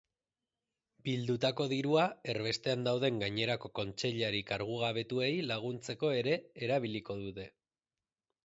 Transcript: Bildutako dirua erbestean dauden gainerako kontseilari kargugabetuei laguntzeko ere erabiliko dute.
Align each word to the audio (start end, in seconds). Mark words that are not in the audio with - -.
Bildutako 1.07 1.67
dirua 1.73 2.05
erbestean 2.33 2.87
dauden 2.87 3.21
gainerako 3.25 3.71
kontseilari 3.81 4.41
kargugabetuei 4.49 5.31
laguntzeko 5.53 6.11
ere 6.23 6.35
erabiliko 6.69 7.21
dute. 7.25 7.51